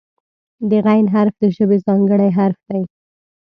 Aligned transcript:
د 0.69 0.71
"غ" 0.85 0.87
حرف 1.13 1.35
د 1.41 1.43
ژبې 1.55 1.77
ځانګړی 1.85 2.29
حرف 2.37 2.59
دی. 2.69 2.81